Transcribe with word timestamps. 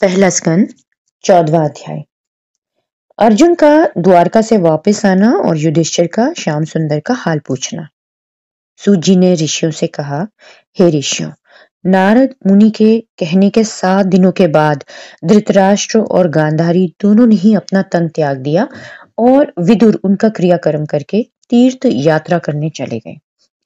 पहला 0.00 0.30
स्कंद, 0.30 0.68
चौदवा 1.24 1.64
अध्याय। 1.64 2.02
अर्जुन 3.18 3.54
का 3.54 3.88
द्वारका 3.98 4.42
से 4.42 4.56
वापस 4.56 5.06
आना 5.06 5.30
और 5.30 5.58
युधिष्ठिर 5.58 6.06
का, 6.06 6.32
श्याम 6.32 6.64
सुंदर 6.64 7.00
का 7.00 7.14
हाल 7.14 7.38
पूछना। 7.38 7.88
सूत 8.76 8.98
जी 8.98 9.16
ने 9.16 9.34
ऋषियों 9.34 9.72
से 9.72 9.86
कहा, 9.86 10.26
हे 10.78 10.90
ऋषियों, 10.90 11.30
नारद 11.86 12.34
मुनि 12.46 12.70
के 12.70 13.00
कहने 13.18 13.50
के 13.50 13.64
सात 13.64 14.06
दिनों 14.06 14.32
के 14.32 14.46
बाद 14.46 14.84
धृतराष्ट्र 15.24 15.98
और 15.98 16.28
गांधारी 16.28 16.94
दोनों 17.02 17.26
ने 17.26 17.34
ही 17.34 17.54
अपना 17.54 17.82
तन 17.82 18.08
त्याग 18.08 18.38
दिया 18.38 18.68
और 19.18 19.52
विदुर 19.58 20.00
उनका 20.04 20.28
क्रियाकर्म 20.28 20.84
करके 20.84 21.26
तीर्थ 21.50 21.78
यात्रा 21.86 22.38
करने 22.38 22.70
चले 22.70 22.98
गए। 22.98 23.16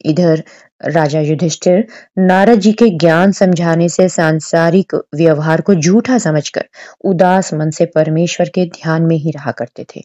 इधर 0.05 0.45
राजा 0.85 1.21
युधिष्ठिर, 1.21 1.87
नारद 2.19 2.59
जी 2.59 2.73
के 2.73 2.89
ज्ञान 2.89 3.33
समझाने 3.33 3.89
से 3.89 4.09
सांसारिक 4.09 4.95
व्यवहार 5.15 5.61
को 5.61 5.75
झूठा 5.75 6.19
समझकर, 6.19 6.65
उदास 7.05 7.55
मन 7.55 7.71
से 7.71 7.87
परमेश्वर 7.87 8.49
के 8.49 8.67
ध्यान 8.67 9.03
में 9.03 9.17
ही 9.17 9.31
रहा 9.31 9.51
करते 9.51 9.87
थे। 9.97 10.03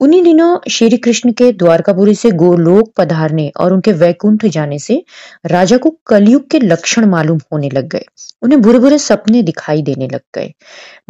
उन्हीं 0.00 0.22
दिनों 0.22 0.58
श्री 0.70 0.96
कृष्ण 0.96 1.32
के 1.32 1.52
द्वारकापुरी 1.52 2.14
से 2.14 2.30
गोलोक 2.30 2.92
पधारने 2.96 3.52
और 3.60 3.72
उनके 3.72 3.92
वैकुंठ 3.92 4.46
जाने 4.46 4.78
से 4.78 5.04
राजा 5.46 5.76
को 5.76 5.98
कलयुग 6.06 6.50
के 6.50 6.58
लक्षण 6.58 7.06
मालूम 7.06 7.40
होने 7.52 7.68
लग 7.68 7.88
गए। 7.88 8.04
उन्हें 8.42 8.62
बुरे 8.62 8.78
बुरे 8.78 8.98
सपने 8.98 9.42
दिखाई 9.42 9.82
देने 9.82 10.06
लग 10.06 10.20
गए। 10.34 10.54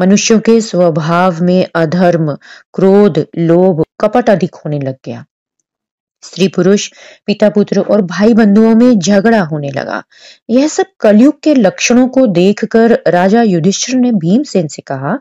मनुष्यों 0.00 0.40
के 0.40 0.60
स्वभाव 0.60 1.44
में 1.44 1.66
अधर्म, 1.74 2.34
क्रोध, 2.74 3.26
लोभ, 3.38 3.84
कपट 4.00 4.30
अधिक 4.30 4.54
होने 4.54 4.78
लग 4.78 4.96
गया। 5.04 5.24
स्त्री 6.24 6.48
पुरुष, 6.48 6.90
पिता 7.26 7.48
पुत्र 7.48 7.80
और 7.80 8.02
भाई 8.02 8.34
बंधुओं 8.34 8.74
में 8.74 8.98
झगड़ा 8.98 9.42
होने 9.42 9.70
लगा। 9.70 10.02
यह 10.50 10.68
सब 10.68 10.86
कलयुग 11.00 11.40
के 11.40 11.54
लक्षणों 11.54 12.08
को 12.08 12.26
देखकर 12.26 12.98
राजा 13.08 13.42
युधिष्ठिर 13.42 13.96
ने 13.96 14.12
भीमसेन 14.12 14.68
से 14.68 14.82
कहा 14.82 15.18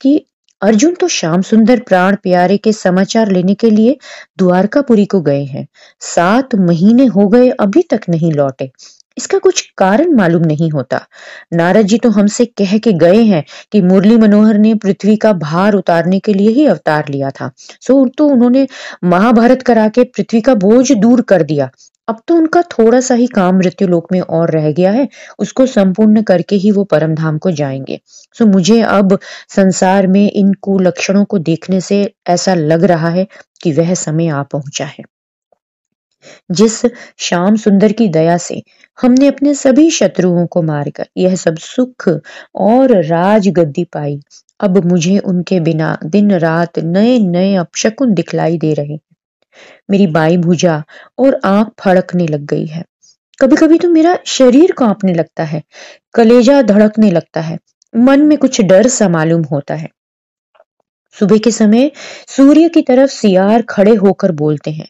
कि 0.00 0.26
अर्जुन 0.62 0.94
तो 0.94 1.08
श्याम 1.08 1.42
सुंदर 1.42 1.80
प्राण 1.80 2.16
प्यारे 2.16 2.56
के 2.56 2.72
समाचार 2.72 3.32
लेने 3.32 3.54
के 3.54 3.70
लिए 3.70 3.96
द्वारकापुरी 4.38 5.04
को 5.04 5.20
गए 5.20 5.44
हैं। 5.44 5.66
सात 6.00 6.54
महीने 6.54 7.06
हो 7.06 7.28
गए, 7.28 7.48
अभी 7.50 7.82
तक 7.82 8.00
नहीं 8.08 8.32
लौटे। 8.32 8.70
इसका 9.16 9.38
कुछ 9.38 9.72
कारण 9.78 10.14
मालूम 10.14 10.42
नहीं 10.42 10.70
होता। 10.70 11.06
नारद 11.52 11.86
जी 11.86 11.98
तो 11.98 12.10
हमसे 12.10 12.44
कह 12.44 12.78
के 12.78 12.92
गए 12.92 13.22
हैं 13.22 13.44
कि 13.72 13.82
मुरली 13.82 14.16
मनोहर 14.16 14.58
ने 14.58 14.74
पृथ्वी 14.74 15.16
का 15.16 15.32
भार 15.32 15.74
उतारने 15.74 16.18
के 16.18 16.34
लिए 16.34 16.50
ही 16.50 16.66
अवतार 16.66 17.08
लिया 17.08 17.30
था। 17.30 17.50
सो 17.80 18.08
तो 18.08 18.28
उन्होंने 18.28 18.68
महाभारत 19.04 19.62
करा 19.62 19.88
के 19.88 20.04
पृथ्वी 20.04 20.40
का 20.40 20.54
बोझ 20.54 20.92
दूर 20.92 21.20
कर 21.20 21.42
दिया। 21.42 21.70
अब 22.08 22.20
तो 22.28 22.34
उनका 22.34 22.62
थोड़ा 22.62 23.00
सा 23.00 23.14
ही 23.14 23.26
काम 23.26 23.56
मृत्यु 23.56 23.88
लोक 23.88 24.12
में 24.12 24.20
और 24.20 24.50
रह 24.50 24.72
गया 24.72 24.90
है। 24.90 25.08
उसको 25.38 25.66
संपूर्ण 25.66 26.22
करके 26.22 26.56
ही 26.56 26.70
वो 26.70 26.84
परम 26.84 27.14
धाम 27.14 27.38
को 27.38 27.50
जाएँगे। 27.50 28.00
सो 28.32 28.46
मुझे 28.46 28.80
अब 28.82 29.18
संसार 29.48 30.06
में 30.06 30.30
इन 30.30 30.52
कुलक्षणों 30.52 31.24
को 31.24 31.38
देखने 31.38 31.80
से 31.80 32.14
ऐसा 32.26 32.54
लग 32.54 32.84
रहा 32.84 33.08
है 33.08 33.26
कि 33.62 33.72
वह 33.72 33.94
समय 33.94 34.28
आ 34.28 34.42
पहुँचा 34.42 34.84
है। 34.84 35.13
जिस 36.50 36.80
श्याम 37.18 37.56
सुंदर 37.56 37.92
की 37.92 38.08
दया 38.08 38.36
से 38.36 38.62
हमने 38.98 39.26
अपने 39.26 39.54
सभी 39.54 39.90
शत्रुओं 39.90 40.46
को 40.46 40.62
मारकर 40.62 41.06
यह 41.16 41.34
सब 41.36 41.56
सुख 41.56 42.08
और 42.54 42.96
राज 43.04 43.48
गद्दी 43.48 43.84
पाई, 43.84 44.20
अब 44.60 44.84
मुझे 44.84 45.18
उनके 45.18 45.60
बिना 45.60 45.96
दिन 46.04 46.32
रात 46.32 46.78
नए 46.78 47.18
नए 47.18 47.54
अपशकुन 47.54 48.14
दिखलाई 48.14 48.58
दे 48.58 48.72
रहे 48.74 48.92
हैं। 48.92 49.00
मेरी 49.90 50.06
बाई 50.06 50.36
भुजा 50.36 50.82
और 51.18 51.40
आँख 51.44 51.72
फड़कने 51.80 52.26
लग 52.26 52.44
गई 52.44 52.66
है। 52.66 52.84
कभी 53.40 53.56
कभी 53.56 53.78
तो 53.78 53.88
मेरा 53.88 54.18
शरीर 54.26 54.72
कांपने 54.72 55.14
लगता 55.14 55.44
है, 55.44 55.62
कलेजा 56.14 56.60
धड़कने 56.62 57.10
लगता 57.10 57.40
है, 57.40 57.58
मन 57.94 58.20
में 58.20 58.36
कुछ 58.38 58.60
डर 58.60 58.86
सा 58.88 59.08
मालूम 59.08 59.42
होता 59.42 59.74
है। 59.74 59.88
सुबह 61.14 61.38
के 61.38 61.50
समय 61.52 61.90
सूर्य 62.28 62.68
की 62.68 62.82
तरफ़ 62.82 63.10
सियार 63.10 63.62
खड़े 63.68 63.94
होकर 63.96 64.32
बोलते 64.34 64.70
हैं, 64.70 64.88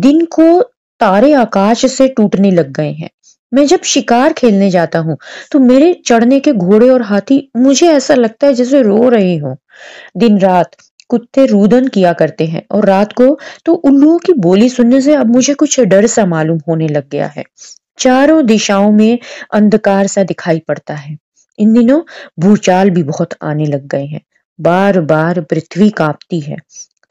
दिन 0.00 0.24
को 0.32 0.60
तारे 1.00 1.32
आकाश 1.34 1.84
से 1.92 2.08
टूटने 2.08 2.50
लग 2.50 2.72
गए 2.72 2.92
हैं। 2.92 3.10
मैं 3.52 3.64
जब 3.66 3.82
शिकार 3.84 4.32
खेलने 4.32 4.70
जाता 4.70 4.98
हूँ 4.98 5.16
तो 5.52 5.58
मेरे 5.60 5.92
चढ़ने 6.06 6.38
के 6.40 6.52
घोड़े 6.54 6.88
और 6.90 7.02
हाथी 7.02 7.40
मुझे 7.56 7.88
ऐसा 7.88 8.14
लगता 8.14 8.46
है 8.46 8.54
जैसे 8.54 8.82
रो 8.82 9.08
रहे 9.08 9.36
हो। 9.36 9.56
दिन 10.16 10.38
रात 10.38 10.76
कुत्ते 11.10 11.44
रुदन 11.46 11.86
किया 11.88 12.12
करते 12.12 12.46
हैं 12.46 12.62
और 12.72 12.86
रात 12.86 13.12
को 13.12 13.38
तो 13.66 13.74
उल्लुओं 13.74 14.18
की 14.18 14.32
बोली 14.38 14.68
सुनने 14.68 15.00
से 15.00 15.14
अब 15.14 15.26
मुझे 15.26 15.54
कुछ 15.54 15.78
डर 15.82 16.06
सा 16.06 16.26
मालूम 16.26 16.58
होने 16.68 16.88
लग 16.88 17.08
गया 17.10 17.26
है। 17.26 17.44
चारों 17.98 18.44
दिशाओं 18.46 18.90
में 18.92 19.18
अंधकार 19.52 20.06
सा 20.06 20.22
दिखाई 20.24 20.58
पड़ता 20.68 20.94
है। 20.94 21.16
इन 21.58 21.72
दिनों 21.74 22.00
भूचाल 22.40 22.90
भी 22.90 23.02
बहुत 23.02 23.34
आने 23.42 23.66
लग 23.66 23.86
गए 23.86 24.04
हैं। 24.04 24.20
बार 24.60 25.00
बार 25.00 25.40
पृथ्वी 25.40 25.90
कांपती 25.90 26.40
है। 26.40 26.56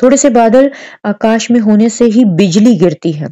थोड़े 0.03 0.17
से 0.17 0.29
बादल 0.29 0.71
आकाश 1.05 1.51
में 1.51 1.59
होने 1.59 1.89
से 1.89 2.05
ही 2.05 2.25
बिजली 2.25 2.75
गिरती 2.75 3.11
है। 3.11 3.27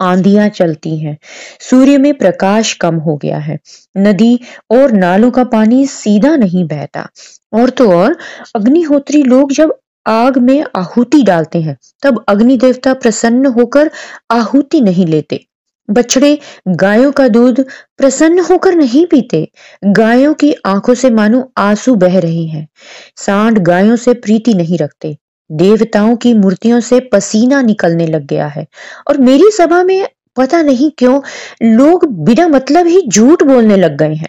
आंधियाँ 0.00 0.48
चलती 0.48 0.98
हैं। 0.98 1.18
सूर्य 1.60 1.98
में 1.98 2.14
प्रकाश 2.14 2.74
कम 2.74 2.94
हो 2.94 3.16
गया 3.16 3.38
है। 3.38 3.58
नदी 3.96 4.40
और 4.70 4.92
नालों 4.92 5.30
का 5.30 5.44
पानी 5.44 5.86
सीधा 5.86 6.36
नहीं 6.36 6.64
बहता। 6.64 7.08
और 7.52 7.70
तो 7.70 7.92
और, 7.92 8.16
अग्निहोत्री 8.56 9.22
लोग 9.22 9.52
जब 9.52 9.74
आग 10.06 10.38
में 10.38 10.64
आहुति 10.76 11.22
डालते 11.22 11.60
हैं, 11.60 11.76
तब 12.02 12.24
अग्नि 12.28 12.56
देवता 12.56 12.94
प्रसन्न 12.94 13.46
होकर 13.46 13.90
आहुति 14.30 14.80
नहीं 14.80 15.06
लेते। 15.06 15.46
बछड़े 15.90 16.38
गायों 16.68 17.12
का 17.12 17.28
दूध 17.28 17.64
प्रसन्न 17.96 18.38
होकर 18.38 18.74
नहीं 18.74 19.06
पीते। 19.06 19.48
गायों 19.84 20.34
की 20.34 20.54
आँखों 20.66 20.94
से 20.94 21.10
मानो 21.10 21.52
आँसू 21.56 21.94
बह 21.94 22.18
रहे 22.18 22.44
हैं। 22.44 22.68
सांड 23.16 23.58
गायों 23.58 23.96
से 23.96 24.14
प्रीति 24.14 24.54
नहीं 24.54 24.78
रखते। 24.78 25.16
देवताओं 25.52 26.16
की 26.16 26.34
मूर्तियों 26.34 26.80
से 26.80 27.00
पसीना 27.00 27.62
निकलने 27.62 28.06
लग 28.06 28.26
गया 28.26 28.46
है। 28.46 28.66
और 29.08 29.18
मेरी 29.18 29.50
सभा 29.50 29.84
में 29.84 30.08
पता 30.36 30.62
नहीं 30.62 30.90
क्यों 30.98 31.20
लोग 31.62 32.06
बिना 32.24 32.48
मतलब 32.48 32.86
ही 32.86 33.02
झूठ 33.08 33.42
बोलने 33.42 33.76
लग 33.76 33.96
गए 33.96 34.14
हैं। 34.14 34.28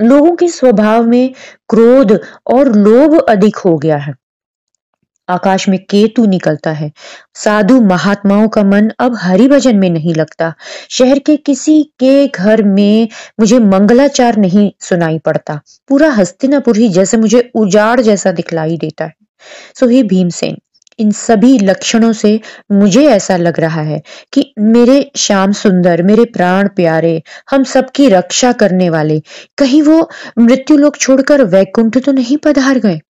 लोगों 0.00 0.36
के 0.36 0.48
स्वभाव 0.48 1.06
में 1.06 1.34
क्रोध 1.68 2.20
और 2.46 2.72
लोभ 2.76 3.20
अधिक 3.20 3.56
हो 3.56 3.78
गया 3.78 3.96
है। 3.96 4.14
आकाश 5.28 5.68
में 5.68 5.78
केतु 5.78 6.24
निकलता 6.26 6.70
है। 6.70 6.92
साधु 7.34 7.80
महात्माओं 7.80 8.48
का 8.48 8.62
मन 8.62 8.90
अब 8.98 9.16
हरि 9.16 9.48
भजन 9.48 9.76
में 9.76 9.90
नहीं 9.90 10.14
लगता। 10.14 10.54
शहर 10.90 11.18
के 11.18 11.36
किसी 11.36 11.82
के 11.82 12.26
घर 12.26 12.62
में 12.62 13.08
मुझे 13.40 13.58
मंगलाचार 13.58 14.36
नहीं 14.36 14.70
सुनाई 14.80 15.18
पड़ता। 15.18 15.60
पूरा 15.88 16.10
हस्तिनापुर 16.10 16.76
ही 16.76 16.88
जैसे 16.88 17.16
मुझे 17.16 17.50
उजाड़ 17.54 18.00
जैसा 18.00 18.32
दिखलाई 18.32 18.76
देता 18.76 19.04
है। 19.04 19.14
सो 19.80 19.86
ही 19.86 20.02
भीमसेन, 20.02 20.56
इन 20.98 21.10
सभी 21.10 21.58
लक्षणों 21.58 22.12
से 22.12 22.40
मुझे 22.72 23.06
ऐसा 23.06 23.36
लग 23.36 23.60
रहा 23.60 23.82
है 23.82 24.02
कि 24.32 24.54
मेरे 24.58 25.10
श्याम 25.16 25.52
सुंदर, 25.52 26.02
मेरे 26.02 26.24
प्राण 26.24 26.68
प्यारे, 26.68 27.22
हम 27.50 27.64
सबकी 27.64 28.08
रक्षा 28.08 28.52
करने 28.52 28.90
वाले, 28.90 29.22
कहीं 29.58 29.82
वो 29.82 30.10
मृत्यु 30.38 30.76
लोग 30.76 30.96
छोड़कर 30.96 31.44
वैकुंठ 31.44 31.98
तो 31.98 32.12
नहीं 32.12 32.36
पधार 32.36 32.78
गए? 32.78 33.00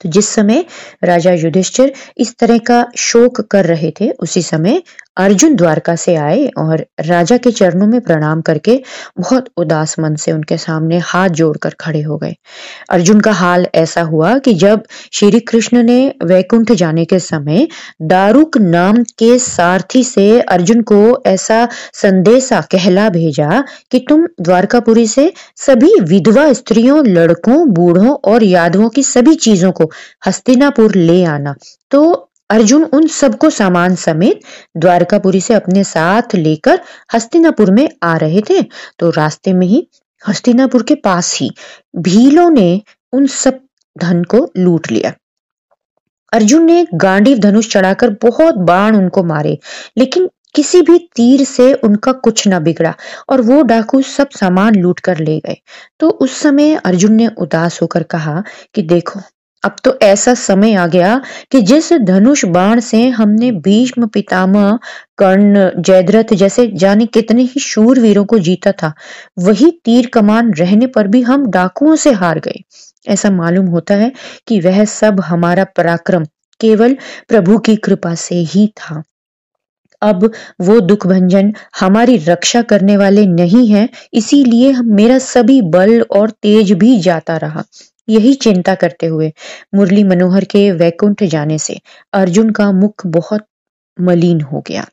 तो 0.00 0.08
जिस 0.08 0.28
समय 0.28 0.64
राजा 1.04 1.32
युधिष्ठिर 1.32 1.92
इस 2.16 2.34
तरह 2.38 2.58
का 2.66 2.84
शोक 2.96 3.40
कर 3.40 3.64
रहे 3.64 3.92
थे 4.00 4.10
उसी 4.10 4.42
समय 4.42 4.82
अर्जुन 5.16 5.54
द्वारका 5.56 5.96
से 5.96 6.14
आए 6.14 6.46
और 6.58 6.86
राजा 7.00 7.36
के 7.36 7.50
चरणों 7.50 7.86
में 7.86 8.00
प्रणाम 8.00 8.40
करके 8.40 8.82
बहुत 9.18 9.48
उदास 9.56 9.98
मन 9.98 10.14
से 10.14 10.32
उनके 10.32 10.56
सामने 10.58 10.98
हाथ 10.98 11.28
जोड़कर 11.28 11.74
खड़े 11.80 12.02
हो 12.02 12.16
गए। 12.16 12.34
अर्जुन 12.90 13.20
का 13.20 13.32
हाल 13.32 13.66
ऐसा 13.74 14.02
हुआ 14.02 14.38
कि 14.38 14.54
जब 14.54 14.82
श्री 15.12 15.40
कृष्ण 15.40 15.82
ने 15.82 16.14
वैकुंठ 16.24 16.72
जाने 16.72 17.04
के 17.04 17.18
समय 17.18 17.68
दारुक 18.02 18.58
नाम 18.58 19.02
के 19.02 19.38
सारथी 19.38 20.04
से 20.04 20.40
अर्जुन 20.40 20.82
को 20.82 21.22
ऐसा 21.26 21.68
संदेशा 21.92 22.60
कहला 22.60 23.08
भेजा 23.08 23.64
कि 23.90 24.04
तुम 24.08 24.26
द्वारकापुरी 24.40 25.06
से 25.06 25.32
सभी 25.56 26.00
विधवा 26.00 26.52
स्त्रियों, 26.52 27.06
लड़कों, 27.06 27.68
बूढ़ों 27.68 28.14
और 28.24 28.42
यादवों 28.44 28.88
की 28.88 29.02
सभी 29.02 29.34
चीज़ों 29.34 29.72
को 29.72 29.90
हस्तिनापुर 30.26 30.94
ले 30.94 31.24
आना 31.24 31.54
तो 31.90 32.25
अर्जुन 32.50 32.84
उन 32.84 33.06
सबको 33.06 33.50
सामान 33.50 33.94
समेत 33.94 34.40
द्वारकापुरी 34.76 35.40
से 35.40 35.54
अपने 35.54 35.84
साथ 35.84 36.34
लेकर 36.34 36.80
हस्तिनापुर 37.14 37.70
में 37.70 37.88
आ 38.02 38.16
रहे 38.16 38.40
थे। 38.50 38.62
तो 38.98 39.10
रास्ते 39.10 39.52
में 39.52 39.66
ही 39.66 39.86
हस्तिनापुर 40.28 40.82
के 40.82 40.94
पास 40.94 41.34
ही 41.36 41.50
भीलों 41.98 42.48
ने 42.50 42.80
उन 43.12 43.26
सब 43.26 43.60
धन 43.96 44.22
को 44.24 44.48
लूट 44.56 44.90
लिया। 44.90 45.12
अर्जुन 46.32 46.64
ने 46.64 46.86
गांडीव 46.94 47.38
धनुष 47.38 47.70
चढ़ाकर 47.70 48.10
बहुत 48.22 48.54
बाण 48.54 48.96
उनको 48.96 49.22
मारे, 49.24 49.58
लेकिन 49.98 50.28
किसी 50.54 50.80
भी 50.82 50.98
तीर 51.16 51.44
से 51.44 51.72
उनका 51.74 52.12
कुछ 52.12 52.46
न 52.48 52.58
बिगड़ा 52.58 52.94
और 53.28 53.40
वो 53.40 53.62
डाकू 53.62 54.00
सब 54.02 54.30
सामान 54.30 54.74
लूट 54.74 55.00
कर 55.00 55.18
ले 55.18 55.38
गए। 55.38 55.56
तो 56.00 56.08
उस 56.08 56.36
समय 56.36 56.74
अर्जुन 56.74 57.12
ने 57.12 57.28
उदास 57.38 57.80
होकर 57.82 58.02
कहा 58.02 58.42
कि 58.74 58.82
देखो 58.82 59.20
अब 59.66 59.76
तो 59.84 59.92
ऐसा 60.02 60.34
समय 60.34 60.74
आ 60.74 60.86
गया 60.86 61.20
कि 61.50 61.60
जिस 61.62 61.92
धनुष 61.92 62.44
बाण 62.44 62.80
से 62.80 63.08
हमने 63.08 63.50
भीष्म 63.52 64.06
पितामह 64.06 64.78
कर्ण, 65.18 65.70
जयद्रथ 65.78 66.34
जैसे 66.34 66.66
जाने 66.74 67.06
कितने 67.06 67.42
ही 67.42 67.60
शूर 67.60 68.00
वीरों 68.00 68.24
को 68.24 68.38
जीता 68.38 68.72
था, 68.72 68.92
वही 69.38 69.70
तीर 69.84 70.06
कमान 70.06 70.52
रहने 70.54 70.86
पर 70.86 71.08
भी 71.08 71.22
हम 71.22 71.50
डाकुओं 71.50 71.96
से 71.96 72.12
हार 72.12 72.38
गए। 72.38 72.62
ऐसा 73.08 73.30
मालूम 73.30 73.66
होता 73.66 73.94
है 73.94 74.12
कि 74.46 74.60
वह 74.60 74.84
सब 74.84 75.20
हमारा 75.20 75.64
पराक्रम 75.76 76.24
केवल 76.60 76.96
प्रभु 77.28 77.58
की 77.58 77.76
कृपा 77.76 78.14
से 78.14 78.34
ही 78.34 78.66
था। 78.76 79.02
अब 80.02 80.30
वो 80.60 80.80
दुख 80.80 81.06
भंजन 81.06 81.52
हमारी 81.80 82.16
रक्षा 82.18 82.62
करने 82.62 82.96
वाले 82.96 83.26
नहीं 83.26 83.68
है, 83.68 83.88
इसीलिए 84.12 84.72
मेरा 84.82 85.18
सभी 85.18 85.60
बल 85.62 86.00
और 86.10 86.30
तेज 86.30 86.72
भी 86.72 86.98
जाता 87.00 87.36
रहा। 87.36 87.64
यही 88.08 88.34
चिंता 88.34 88.74
करते 88.74 89.06
हुए 89.06 89.32
मुरली 89.74 90.04
मनोहर 90.04 90.44
के 90.44 90.70
वैकुंठ 90.72 91.22
जाने 91.24 91.58
से 91.58 91.78
अर्जुन 92.12 92.50
का 92.50 92.70
मुख 92.72 93.06
बहुत 93.06 93.46
मलिन 94.00 94.40
हो 94.40 94.60
गया। 94.60 94.86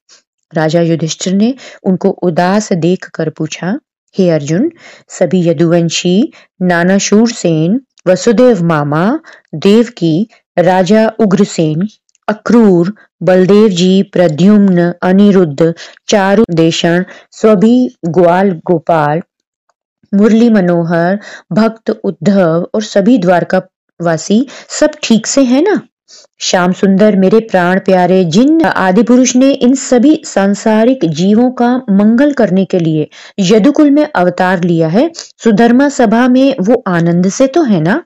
राजा 0.54 0.82
युधिष्ठिर 0.82 1.34
ने 1.34 1.54
उनको 1.84 2.10
उदास 2.24 2.72
देख 2.74 3.10
कर 3.10 3.30
पूछा, 3.30 3.80
हे 4.16 4.30
अर्जुन, 4.30 4.72
सभी 5.10 5.48
यदुवंशी 5.50 6.32
नाना 6.62 6.98
शूरसेन 6.98 7.80
वसुदेव 8.08 8.64
मामा, 8.64 9.20
देवकी, 9.56 10.28
राजा 10.58 11.08
उग्रसेन, 11.20 11.88
अक्रूर 12.28 12.94
बलदेव 13.24 13.68
जी 13.70 14.04
प्रद्युम्न, 14.04 14.92
अनिरुद्ध, 15.02 15.74
चारु 16.08 16.44
देशण 16.54 17.04
स्वभी 17.32 17.96
ग्वाल 18.08 18.52
गोपाल 18.66 19.22
मुरली 20.16 20.50
मनोहर, 20.50 21.20
भक्त 21.52 21.90
उद्धव 22.04 22.70
और 22.74 22.84
सभी 22.84 23.18
द्वारका 23.18 23.62
वासी 24.02 24.48
सब 24.70 24.92
ठीक 25.04 25.28
से 25.28 25.44
है 25.44 25.62
ना? 25.62 25.82
श्याम 26.40 26.72
सुंदर, 26.72 27.16
मेरे 27.16 27.40
प्राण 27.40 27.80
प्यारे, 27.80 28.26
जिन 28.26 28.62
आदि 28.62 29.04
पुरुष 29.04 29.36
ने 29.36 29.52
इन 29.52 29.76
सभी 29.76 30.22
सांसारिक 30.26 31.06
जीवों 31.06 31.52
का 31.52 31.78
मंगल 31.78 32.34
करने 32.34 32.66
के 32.66 32.80
लिए 32.80 33.08
यदुकुल 33.40 33.92
में 33.92 34.08
अवतार 34.16 34.64
लिया 34.64 34.88
है, 34.88 35.12
सुधर्मा 35.16 35.90
सभा 35.90 36.28
में 36.28 36.56
वो 36.62 36.84
आनंद 36.88 37.30
से 37.30 37.48
तो 37.48 37.64
है 37.64 37.82
ना? 37.82 38.04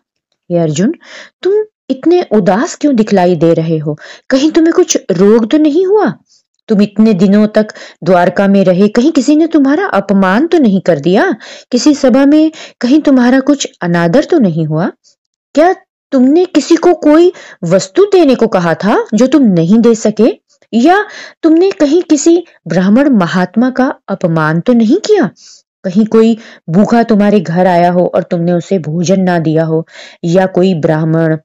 ये 0.52 0.58
अर्जुन, 0.58 0.94
तुम 1.42 1.54
इतने 1.90 2.26
उदास 2.32 2.76
क्यों 2.76 2.96
दिखलाई 2.96 3.36
दे 3.36 3.54
रहे 3.54 3.78
हो? 3.78 3.98
कहीं 4.30 4.52
तुम्हें 4.52 4.74
कुछ 4.74 4.98
रोग 5.12 5.52
तो 5.52 5.58
नहीं 5.58 5.86
हुआ? 5.86 6.14
तुम 6.68 6.82
इतने 6.82 7.14
दिनों 7.14 7.48
तक 7.48 7.68
द्वारका 8.04 8.48
में 8.48 8.66
रहे, 8.66 8.88
कहीं 8.88 9.12
किसी 9.12 9.36
ने 9.36 9.48
तुम्हारा 9.48 9.86
अपमान 9.86 10.48
तो 10.48 10.58
नहीं 10.58 10.82
कर 10.82 11.00
दिया? 11.00 11.36
किसी 11.72 11.94
सभा 11.94 12.26
में 12.26 12.52
कहीं 12.82 13.02
तुम्हारा 13.02 13.40
कुछ 13.40 13.68
अनादर 13.82 14.24
तो 14.24 14.40
नहीं 14.40 14.66
हुआ? 14.66 14.92
क्या 15.56 15.76
तुमने 16.12 16.46
किसी 16.46 16.76
को 16.76 16.94
कोई 16.94 17.34
वस्तु 17.64 18.06
देने 18.06 18.36
को 18.36 18.48
कहा 18.48 18.74
था 18.74 19.08
जो 19.14 19.28
तुम 19.28 19.44
नहीं 19.44 19.80
दे 19.80 19.96
सके? 19.96 20.40
या 20.74 21.06
तुमने 21.44 21.72
कहीं 21.72 22.02
किसी 22.02 22.44
ब्राह्मण 22.68 23.10
महात्मा 23.10 23.70
का 23.70 23.94
अपमान 24.08 24.60
तो 24.60 24.74
नहीं 24.74 24.98
किया? 24.98 25.30
कहीं 25.84 26.06
कोई 26.06 26.38
भूखा 26.70 27.04
तुम्हारे 27.04 27.40
घर 27.40 27.68
आया 27.68 27.92
हो 27.92 28.12
और 28.16 28.24
तुमने 28.24 28.52
उसे 28.52 28.80
भोजन 28.80 29.22
ना 29.22 29.40
दिया 29.40 29.66
हो? 29.66 29.88
या 30.24 30.46
कोई 30.46 30.74
ब्राह्मण 30.74 31.38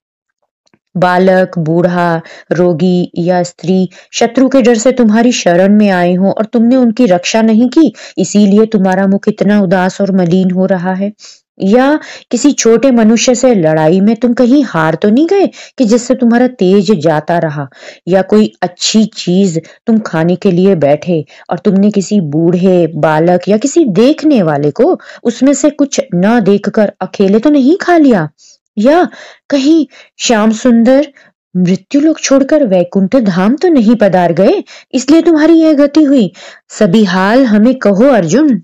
बालक, 0.95 1.59
बूढ़ा, 1.59 2.21
रोगी 2.53 3.11
या 3.19 3.43
स्त्री 3.43 3.89
शत्रु 4.13 4.49
के 4.49 4.63
डर 4.63 4.75
से 4.79 4.93
तुम्हारी 4.93 5.33
शरण 5.33 5.77
में 5.79 5.89
आए 5.91 6.15
हो 6.15 6.31
और 6.31 6.45
तुमने 6.45 6.77
उनकी 6.77 7.07
रक्षा 7.07 7.43
नहीं 7.43 7.69
की, 7.69 7.93
इसीलिए 8.19 8.67
तुम्हारा 8.67 9.07
मुख 9.07 9.29
इतना 9.29 9.61
उदास 9.63 10.01
और 10.01 10.13
मलिन 10.17 10.51
हो 10.51 10.67
रहा 10.67 10.93
है। 10.95 11.13
या 11.61 11.99
किसी 12.31 12.51
छोटे 12.53 12.91
मनुष्य 12.91 13.35
से 13.35 13.55
लड़ाई 13.55 14.01
में 14.01 14.15
तुम 14.17 14.33
कहीं 14.35 14.63
हार 14.65 14.95
तो 14.95 15.09
नहीं 15.11 15.27
गए 15.27 15.47
कि 15.79 15.85
जिससे 15.85 16.15
तुम्हारा 16.15 16.47
तेज 16.59 16.91
जाता 17.01 17.39
रहा? 17.39 17.69
या 18.09 18.23
कोई 18.23 18.53
अच्छी 18.63 19.05
चीज़ 19.17 19.59
तुम 19.87 19.99
खाने 20.07 20.37
के 20.37 20.51
लिए 20.51 20.75
बैठे 20.77 21.25
और 21.51 21.59
तुमने 21.59 21.91
किसी 21.91 22.21
बूढ़े 22.31 22.87
बालक 22.97 23.49
या 23.49 23.57
किसी 23.57 23.85
देखने 23.95 24.43
वाले 24.43 24.71
को 24.71 24.99
उसमें 25.25 25.53
से 25.55 25.71
कुछ 25.73 26.01
न 26.15 26.41
देखकर 26.45 26.93
अकेले 27.01 27.39
तो 27.39 27.51
नहीं 27.51 27.77
खा 27.77 27.97
लिया? 27.97 28.29
या 28.77 29.05
कहीं 29.51 29.87
श्याम 30.19 30.53
सुंदर 30.53 31.13
मृत्यु 31.55 32.01
लोग 32.01 32.21
छोड़कर 32.21 32.67
वैकुंठ 32.67 33.17
धाम 33.17 33.57
तो 33.57 33.69
नहीं 33.69 33.95
पधार 33.97 34.33
गए, 34.33 34.63
इसलिए 34.95 35.23
तुम्हारी 35.23 35.55
यह 35.55 35.73
गति 35.75 36.03
हुई। 36.03 36.31
सभी 36.71 37.03
हाल 37.05 37.45
हमें 37.45 37.75
कहो, 37.79 38.09
अर्जुन। 38.09 38.63